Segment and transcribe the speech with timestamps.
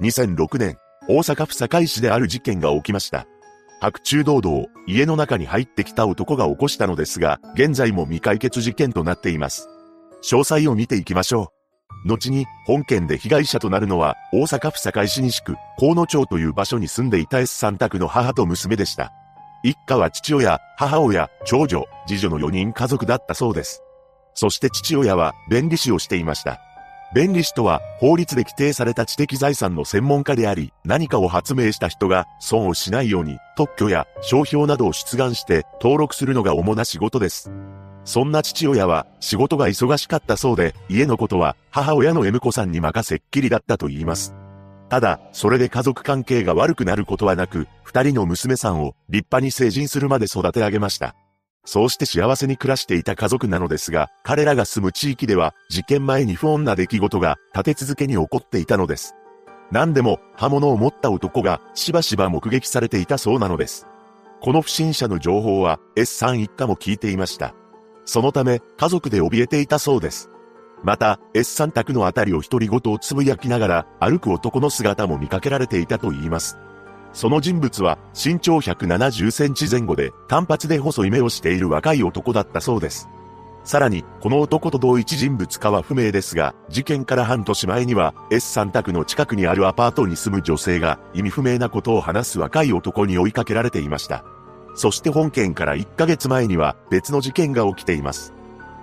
[0.00, 0.78] 2006年、
[1.08, 3.26] 大阪府堺市である事件が起きました。
[3.80, 9.68] 白昼堂々、家の中に入ってきた男が起こしたのですが、現在も未解決事件となっています。
[10.22, 11.52] 詳細を見ていきましょ
[12.04, 12.08] う。
[12.08, 19.12] 後に、本件で被害者となるのは、大阪府堺市西区、河野町という場所に住んでいた S さん宅の母と娘でした。
[19.62, 23.82] 一家は父親、母親、長女、次女の4人家族だったそうです。
[24.34, 26.60] そして父親は弁理士をしていました。
[27.14, 37.52] 弁理士とは法律で規定された知的財産の専門家であり、何かを発明した人が損をしないように特許や商標などを出願して登録するのが主な仕事です。
[38.04, 44.34] そんな父親は仕事が忙しかったそうで、家のことは母親の M 子さんに任せっきりだったと言います。
[44.88, 51.14] ただ、それで家族関係が悪くなることはなく、二人の娘さんを立派に成人するまで育て上げました。
[51.64, 59.14] そうして幸せに暮らしていた家族なのですが、彼らが住む地域では、事件前に不穏な出来事が立て続けに起こっていたのです。
[59.70, 63.86] 何でも、刃物を持った男が、しばしば目撃されていたそうなのです。
[64.40, 67.54] この不審者の情報は、S さん一家も聞いていました。
[68.04, 70.30] そのため、家族で怯えていたそうです。
[70.82, 76.58] また、S さん宅のあたりを独り言をつぶやきながら、歩く男の姿も見かけられていたと言います。
[77.12, 83.08] その人物は身長170センチ前後で単発で細い目をしている若い男だったそうです。
[83.64, 94.24] さらに、この男と同一人物かは不明ですが、事件から半年前には S さん宅の近くにあるアパートに住む女性が意味不明なことを話す若い男に追いかけられていました。
[94.74, 98.32] そして本件から1ヶ月前には別の事件が起きています。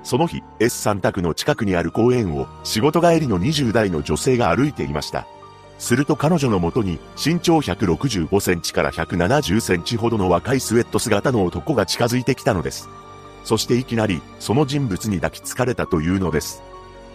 [0.04, 5.28] その日、S さん宅の近くにある公園を仕事帰りの20代の女性が歩いていました。
[5.80, 12.90] すると彼女のもとに身長165センチから170センチほどの若いスウェット姿の男が近づいてきたのです。
[13.46, 16.62] そしていきなりその人物に抱きつかれたというのです。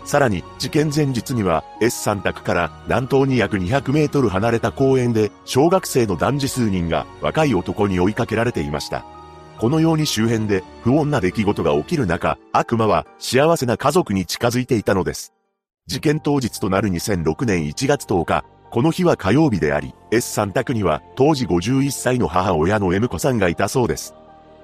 [0.05, 9.05] さらに事件前日には S さん宅から南東に約200メートル離れた公園で小学生の男児数人が若い男に追いかけられていました。
[9.59, 15.33] このように周辺で不穏な出来事が起きる中、悪魔は幸せな家族に近づいていたのです。
[15.87, 18.45] 事件当日となる2006年1月10日、
[18.75, 24.17] この日は火曜日であり、S さん宅には当時51歳の母親の M 子さんがいたそうです。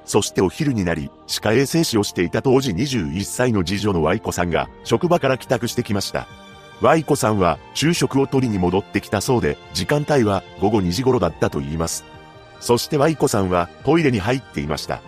[0.04, 6.26] そしてお昼になり、歯科衛生士をしていた当時21歳の次女の Y 子さんが職場から帰宅してきました。
[6.80, 12.04] Y 子さんは昼食を取りに戻ってきたそうで、時間帯は午後2時頃だったと言います。
[12.58, 15.02] そして Y 子さんはトイレに入っていました。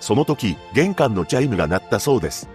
[0.00, 2.48] その時、玄関のチャイムが鳴ったそうです。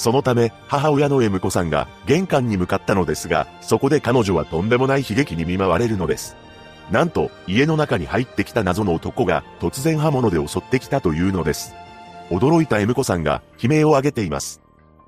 [0.00, 6.36] そのため、母親の M 子さんが玄関に向かったのですが、そこで彼女はとんでもない悲劇に見舞われるのです。
[6.90, 11.74] なんと、家の中に入ってきた謎の男が突然刃物で襲ってきたというのです。
[12.30, 14.62] 驚いた M 子さんが悲鳴を上げています。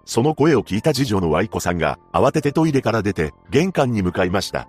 [0.05, 4.69] その声を聞いた次女の Y 子さんが慌ててトイレから出て玄関に向かいました。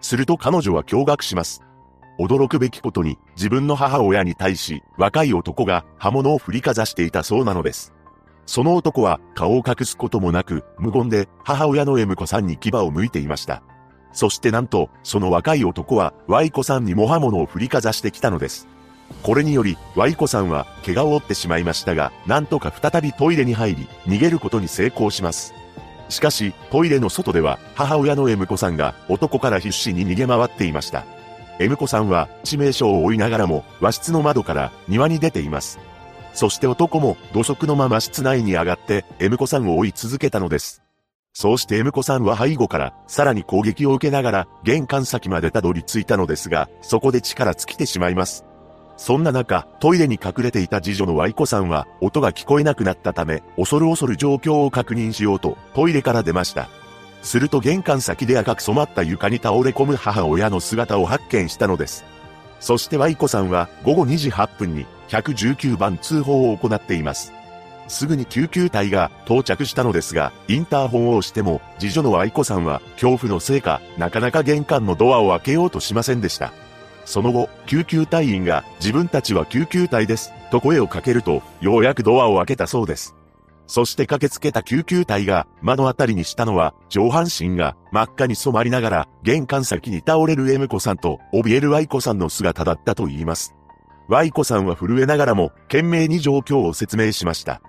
[0.00, 1.62] すると彼女は驚愕します。
[2.20, 7.93] 驚くべきことに自分の母親に対し若い男が刃物を振りかざしていたそうなのです。
[8.46, 13.62] その男は顔を隠すこともなく、無言で母親の M 子さんに牙を向いていました。
[14.12, 18.68] そしてなんと、その若い男は Y 子さんにも刃物を振りかざしてきたのです。
[19.22, 25.54] これにより、Y 子さんは怪我を負ってしまいましたが、なんとか再びトイレに入り、逃げることに成功します。
[26.08, 31.04] しかし、トイレの外では、母親の M 子さんが男から必死に逃げ回っていました。
[31.58, 35.78] M 子さんは致命傷を負いながらも、和室の窓から庭に出ています。
[36.34, 40.82] そして男も土足のまま室内に上がって M 子さんを追い続けたのです。
[41.32, 48.44] そうして M 子さんは背後からさらに攻撃を受けながら玄関先までたどり着いたのですが、そこで力尽きてしまいます。
[48.96, 56.68] そんな中、トイレに隠れていた次女の Y 子さんは音が聞こえなくなったため、恐る恐る状況を確認しようとトイレから出ました。
[57.22, 62.04] すると玄関先で赤く染まった床に倒れ込む母親の姿を発見したのです。
[62.60, 67.32] そして Y 子さんは午後2時8分に119番通報を行っています。
[67.88, 76.52] すぐに救急隊が到着したのですが、インターホンを押しても、次女の愛子さんは恐怖のせいか、なかなか玄関のドアを開けようとしませんでした。
[77.04, 83.14] その後、救急隊員が自分たちは救急隊です、と声をかけると、ようやくドアを開けたそうです。
[83.66, 93.54] そして駆けつけた救急隊が目の当たりにしたのは上半身が真っ赤に染まりながら玄関先に倒れる M 子さんと怯える Y 子さんの姿だったと言います。
[94.08, 97.62] Y 子さんは震えながらも懸命に状況を説明しました。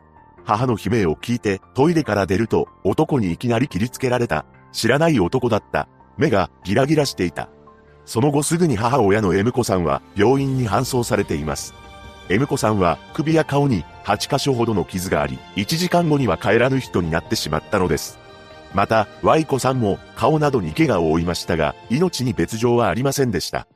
[0.44, 4.46] 母の悲鳴を聞いてトイレから出ると男にいきなり切りつけられた。
[4.72, 5.88] 知らない男だった。
[6.18, 7.50] 目がギラギラしていた。
[8.06, 11.74] その後すぐに母親の M 子さんは病院に搬送されています。
[12.30, 18.20] M 子さんは首や顔に8箇所ほどの傷があり、1時間後には帰らぬ人になってしまったのです。
[18.74, 23.68] また、Y 子さんも顔などに怪我を負いましたが、命に別状はありませんでした。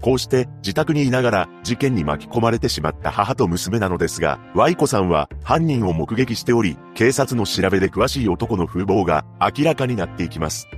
[0.00, 10.68] こうして自宅にいながら事件に巻き込まれてしまった母と娘なのですが、Y 子さんは犯人を目撃しており、警察の調べで詳しい男の風貌が明らかになっていきます。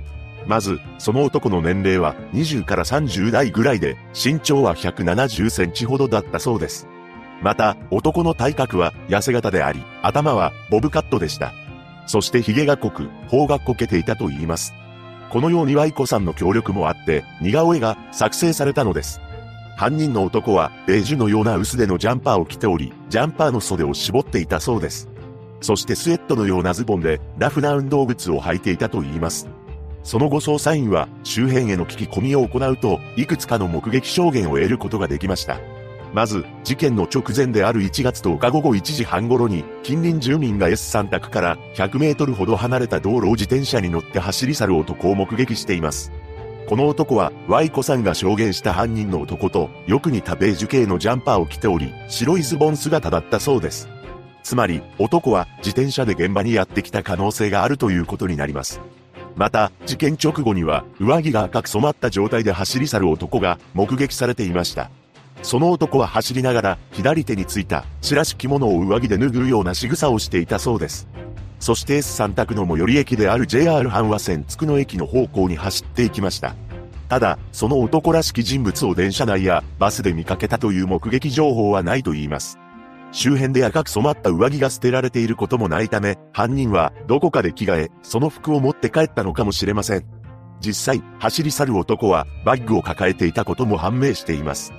[0.47, 6.87] まず、その男の年齢は20から30代ぐらいで、身長は170センチほどだったそうです。
[7.41, 11.53] また、男の体格は痩せ型であり、頭はボブカットでした。
[12.07, 14.73] そして髭が濃く、頬がこけていたと言います。
[15.31, 19.21] このようにワイコさんの協力もあって、似顔絵が作成されたのです。
[19.77, 25.07] 犯人の男は、ベージュのような薄手のジャンパーを着ており、ジャンパーの袖を絞っていたそうです。
[25.61, 29.47] そしてスウェットのようなズボンで、ラフな運動靴を履いていたと言います。
[30.03, 35.61] その後捜査員は周辺への聞き込みを行うと、いくつかの目撃証言を得ることができました。
[36.13, 46.11] まず、事件の直前である1月10日午後1時半頃に、近隣住民が S さん宅から100メートルほど離れた道路を自転車に乗って走り去る男を目撃しています。
[46.67, 53.89] この男は、Y 子さんが証言した犯人の男と、よく似たベージュ系のジャンパーを着ており、白いズボン姿だったそうです。
[54.43, 58.81] つまり、男は自転車で現場にやってきた可能性があるということになります。
[59.35, 64.89] また、事件直後には、上着が赤く染まった状態で走り去る男が目撃されていました。
[65.41, 71.07] その男は走りながら、左手についた、チラシ着物を上着で拭うような仕草をしていたそうです。
[71.59, 76.55] そして S3 択の最寄り駅である JR 阪和線つくの駅の方向に走っていきました。
[77.07, 82.57] ただ、その男らしき人物を電車内やバスで見かけたという目撃情報はないと言います。
[83.11, 90.05] 周辺で赤く染まった上着が捨てられていることもないため、犯人はどこかで着替え、その服を持って帰ったのかもしれません。
[90.61, 94.73] 実際、走り去る男はバッグを抱えていたことも判明しています。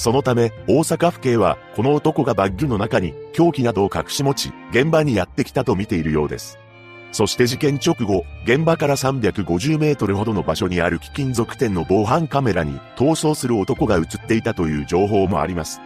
[0.00, 6.58] そのため、大阪府警は、この男がバッグの中に凶器などを隠し持ち、現場にやってきたと見ているようです。
[7.12, 15.82] そして事件直後、現場から350メートルほどの場所にある貴金属店の防犯カメラに逃走する男が映っていたという情報もあります。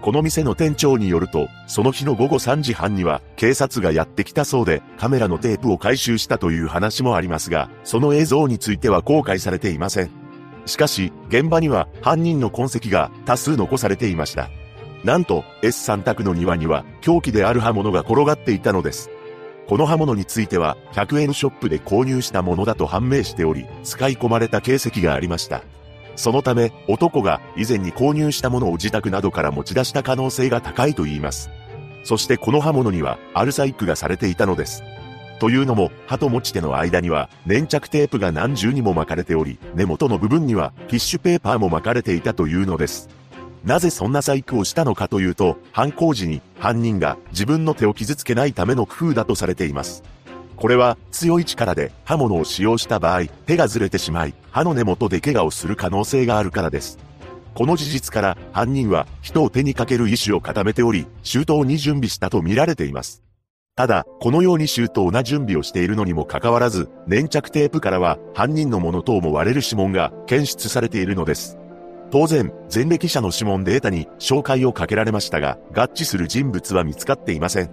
[0.00, 10.25] この店の店長によると、その日の午後3時半には警察がやってきたそうで、カメラのテープを回収したという話もありますが、その映像については公開されていません。
[10.66, 14.50] しかし、現場には犯人の痕跡が多数残されていました。
[15.04, 19.10] なんと、S さん宅の庭には凶器である刃物が転がっていたのです。
[19.68, 25.62] この刃物については、100円ショップで購入したものだと判明しており、使い込まれた形跡がありました。
[26.14, 31.50] そのため、男が以前に購入したものを自宅などから持ち出した可能性が高いと言います。
[32.04, 34.82] そしてこの刃物には、アルサイクがされていたのです。
[35.38, 43.08] というのも、刃と持ち手の間には、粘着テープが何重にも巻かれており、根元の部分には、ティッシュペーパーも巻かれていたというのです。
[43.64, 50.04] なぜそんな細工をしたのかというと、犯行時に犯人が自分の手を傷つけないための工夫だとされています。
[50.54, 56.98] これは強い力で刃物を使用した場合、手がずれてしまい、刃の根元で怪我をする可能性があるからです。
[57.54, 63.25] この事実から犯人は人を手にかける意思を固めており、周到に準備したと見られています。
[63.76, 71.58] ただ、このように周到な準備をしているのにもかかわらず、粘着テープからは犯人のものと思われる指紋が検出されているのです。
[72.10, 77.70] 当然、前歴者の指紋データに紹介をかけられましたが、合致する人物は見つかっていません。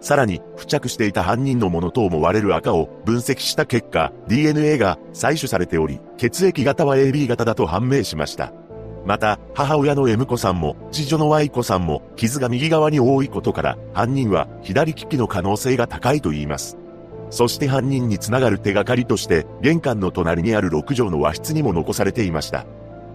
[0.00, 8.52] さらに、付着していた犯人のものと思われる赤を分析した結果、DNA が採取されており、血液型は AB 型だと判明しました。
[9.04, 16.76] また、母親の M 子さんも、次女の Y 子さんも、傷が右側に多いことから、犯人は左利きの可能性が高いと言います。
[17.30, 22.66] そして犯人につながる手がかりとして、玄関の隣にある6畳の和室にも残されていました。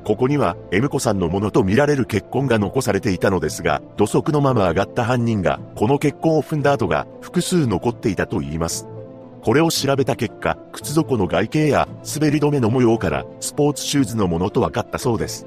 [0.05, 8.87] ここには、M 子さんのものと見られる血痕が残されていたのですが、土足のまま上がった犯人が、この血痕を踏んだ跡が複数残っていたと言います。
[9.41, 15.45] これを調べた結果、靴底の外形や滑り止めの模様から、スポーツシューズのものと分かったそうです。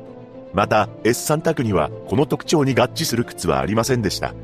[0.52, 4.34] また、S さん宅には、この特徴に合致する靴はありませんでした。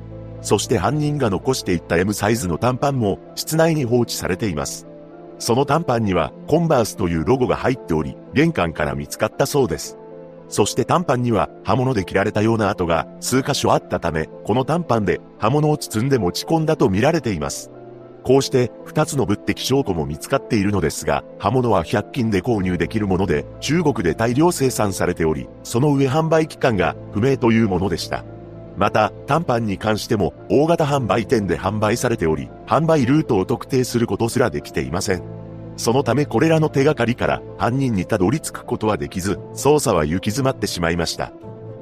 [0.43, 4.87] そして犯人が残していった M サイズの短パンも、室内に放置されています。
[5.39, 9.99] その短パンには、コンバースというロゴが入っており、玄関から見つかったそうです。
[10.49, 17.71] そして短パンには刃物で切られたような跡が数箇所あったため、この短パンで刃物を包んで持ち込んだと見られています。
[18.25, 28.25] こうして2つの物的証拠も見つかっているのですが、刃物は100均で購入できるもので、中国で大量生産されており、その上販売期間が不明というものでした。
[28.77, 35.23] また、短パンに関しても大型販売店で販売されており、販売ルートを特定することすらできていません。
[35.77, 41.33] そのためこれらの手がかりから犯人にたどり着くことはできず、捜査は行き詰まってしまいました。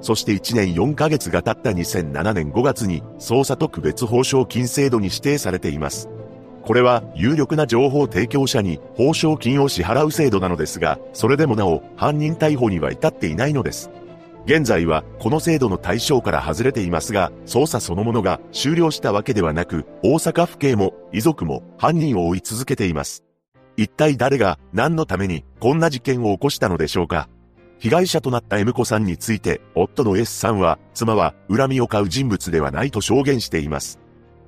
[0.01, 6.09] そして1年4ヶ月が経った2007年5月に捜査特別報奨金制度に指定されています。
[6.65, 13.91] これは有力な情報提供者に報奨金を支払う制度なのですが、それでもなお犯人逮捕には至っていないのです。
[14.45, 23.25] 現在はこの制度の対象から外れていますが、捜査そのものが終了したわけではなく、大阪府警も遺族も犯人を追い続けています。
[23.77, 27.29] 一体誰が何のためにこんな事件を起こしたのでしょうか
[27.79, 33.99] 被害者となった M 子さんについて、夫の S さんは、妻は恨みを買う人物ではないと証言しています。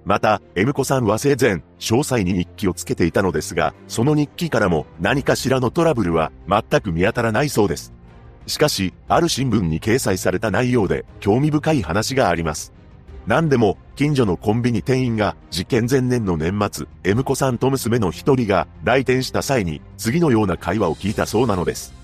[0.04, 7.94] また、M 子さんは生前、詳細に日記をつけていたのですが、その日記からも何かしらのトラブルは全く見当たらないそうです。
[8.46, 12.74] しかし、ある新聞に掲載された内容で興味深い話があります。
[13.26, 21.94] 何でも、近所のコンビニ店員が事件前年の年末、M 子さんと娘の一人が来店した際に次のような会話を聞いたそうなのです。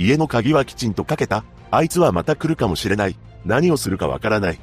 [0.00, 3.16] 家の鍵はきちんとかけたあいつはまた来るかもしれない。
[3.44, 4.58] 何をするかわからない。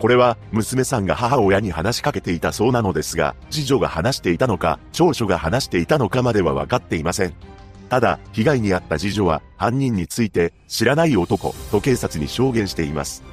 [0.00, 7.34] これは娘さんが母親に話しかけていたそうなのですが、次女が話していたのか、長女が話していたのかまでは分かっていません。
[7.88, 13.24] ただ、被害に遭った次女は犯人について知らない男と警察に証言しています。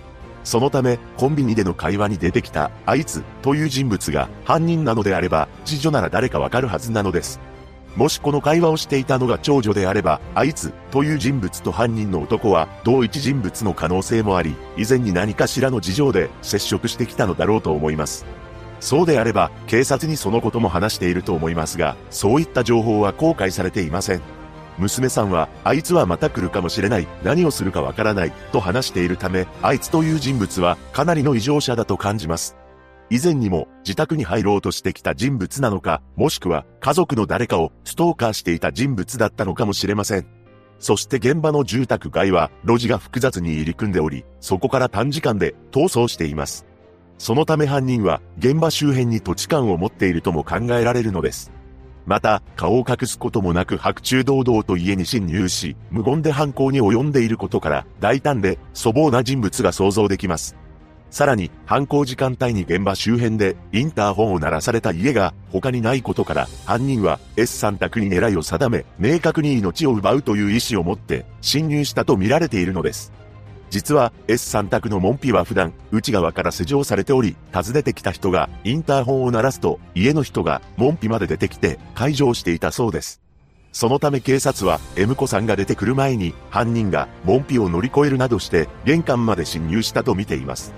[0.43, 7.39] そのため、コンビニでの会話に出てきたあいつという人物が犯人なのであれば、次女なら誰かわかるはずなのです。
[7.95, 18.25] もしこの会話をしていたのが長女であれば、あいつという人物と犯人の男は同一人物の可能性もあり、以前に何かしらの事情で接触してきたのだろうと思います。
[18.81, 24.21] そうであれば、警察にそのことも話していると思いますが、そういった情報は公開されていません。
[24.77, 32.57] 娘さんは、あいつはまた来るかもしれない、何をするかわからない、と話しているため、あいつという人物はかなりの異常者だと感じます。
[33.09, 40.27] 以前にも自宅に入ろうとしてきた人物なのか、もしくは家族の誰かをストーカーしていた人物だったのかもしれません。
[40.79, 46.65] そして現場の住宅街は路地が複雑に入り組んでおり、そこから短時間で逃走しています。
[47.17, 51.51] そのため犯人は現場周辺に土地勘を持っているとも考えられるのです。
[52.05, 60.55] また、顔を隠すこともなく白昼堂々と家に侵入し、無言で犯行に及んでいることから、大胆で粗暴な人物が想像できます。
[61.09, 73.13] さらに、犯行時間帯に現場周辺でインターホンを鳴らされた家が他にないことから、犯人は S さん宅に狙いを定め、明確に命を奪うという意思を持って侵入したと見られているのです。
[73.69, 83.21] 実は S さん宅の門扉は普段内側から施錠されており、訪ねてきた人がインターホンを鳴らすと家の人が門扉まで出てきて解錠していたそうです。
[83.71, 90.73] そのため警察は M 子さんが出てくる前に犯人が門扉を乗り越えるなどして玄関まで侵入したと見ています。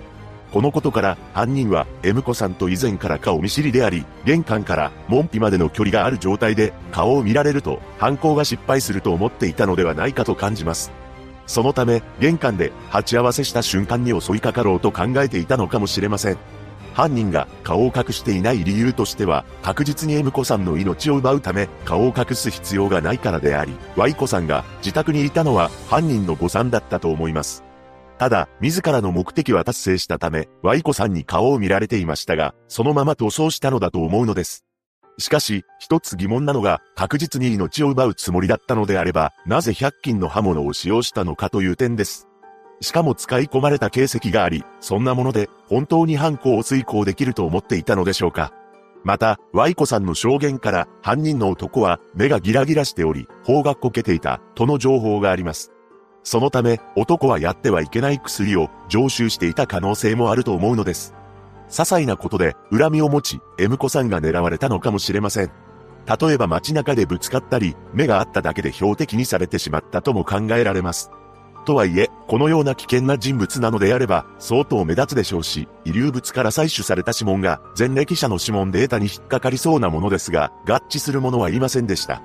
[0.51, 10.91] このことから犯人は M 子さんと以前から顔見知りであり、玄関から門扉までの距離がある状態で顔を見られると犯行が失敗すると思っていたのではないかと感じます。
[11.45, 16.37] そのため、玄関で鉢合わせした瞬間に襲いかかろうと考えていたのかもしれません。
[16.93, 27.66] 犯人が顔を隠していない理由としては、確実に M 子さんの命を奪うため、顔を隠す必要がないからであり、Y 子さんが自宅にいたのは犯人の誤算だったと思います。
[28.19, 34.65] ただ、自らの目的は達成したため、Y 子さんに顔を見られていましたが、そのまま逃走したのだと思うのです。
[35.19, 42.27] しかし、一つ疑問なのが、確実に命を奪うつもりだったのであれば、なぜ100均の刃物を使用したのかという点です。
[42.81, 48.53] しかも使い込まれた形跡があり、そんなもので本当に犯行を遂行できると思っていたのでしょうか。
[49.03, 55.71] また、Y 子さんの証言から犯人の男は目がギラギラしており、頬がこけていたとの情報があります。
[56.29, 61.13] そのため、男はやってはいけない薬を常習していた可能性もあると思うのです。
[61.69, 65.51] 些細なことで恨みを持ち、M 子さんが狙われたのかもしれません。
[66.19, 71.11] 例えば街中でぶつかったり、目があっただけで標的にされてしまったとも考えられます。
[71.65, 82.21] とはいえ、このような危険な人物なのであれば、相当目立つでしょうし、遺留物から採取された指紋が前歴者の指紋データに引っかかりそうなものですが、合致するものはいませんでした。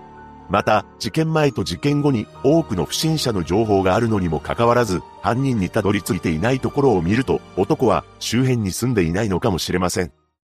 [0.53, 10.13] また、事件前と事件後に多くの不審者の情報があるのにもかかわらず、犯人にたどり着いていないところを見ると、男は周辺に住んでいないのかもしれません。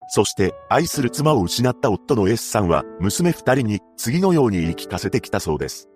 [0.08, 5.88] そして、愛する妻を失った夫の S さんは、娘二人に次のように言い聞かせてきたそうです。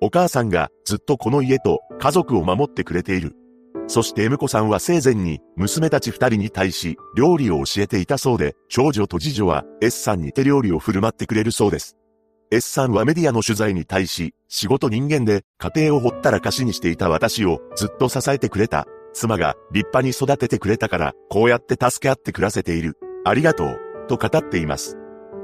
[0.00, 3.36] お母さんがずっとこの家と家族を守ってくれている。
[3.86, 11.96] そして M 子さんは生前に娘たち二人に対し料理を教えていたそうで、長女と次女は S さんに手料理を振る舞ってくれるそうです。
[12.54, 18.86] S さんはメディアの取材に対し、仕事人間で家庭をほったらかしにしていた私をずっと支えてくれた。
[19.12, 22.96] 妻が立派に育ててくれたから、こうやって助け合って暮らせている。
[23.24, 23.80] ありがとう。
[24.06, 24.96] と語っています。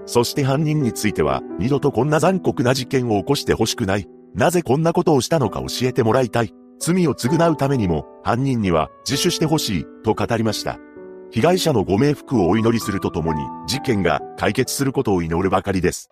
[0.07, 4.07] そして犯人については、二度とこんな残酷な事件を起こしてほしくない。
[4.35, 6.55] なぜこんなことをしたのか教えてもらいたい。
[6.79, 10.79] 罪を償うためにも、犯人には自首してほしい、と語りました。
[11.33, 16.09] 被害者のご冥福をお祈りするとともに、事件が解決することを祈るばかりです。